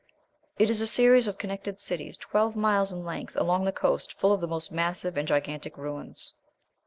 It 0.57 0.71
is 0.71 0.81
a 0.81 0.87
series 0.87 1.27
of 1.27 1.37
connected 1.37 1.79
cities 1.79 2.17
twelve 2.17 2.55
miles 2.55 2.91
in 2.91 3.05
length, 3.05 3.35
along 3.35 3.65
the 3.65 3.71
coast, 3.71 4.13
full 4.17 4.33
of 4.33 4.41
the 4.41 4.47
most 4.47 4.71
massive 4.71 5.15
and 5.15 5.27
gigantic 5.27 5.77
ruins. 5.77 6.33